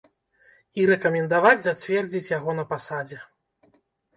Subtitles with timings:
[0.79, 3.19] І рэкамендаваць зацвердзіць яго на пасадзе.